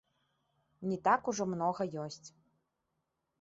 Не 0.93 0.97
так 1.07 1.29
ужо 1.33 1.43
многа 1.51 1.83
ёсць. 2.05 2.27